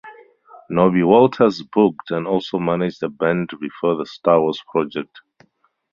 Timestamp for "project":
4.67-5.21